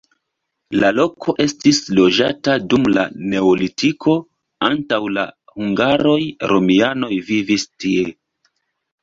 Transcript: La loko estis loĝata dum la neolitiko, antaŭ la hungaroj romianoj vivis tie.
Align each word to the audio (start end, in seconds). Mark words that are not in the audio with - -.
La 0.83 0.87
loko 0.99 1.33
estis 1.43 1.81
loĝata 1.99 2.55
dum 2.71 2.87
la 2.93 3.03
neolitiko, 3.33 4.17
antaŭ 4.69 4.99
la 5.19 5.27
hungaroj 5.59 6.17
romianoj 6.55 7.13
vivis 7.31 7.69
tie. 7.85 8.09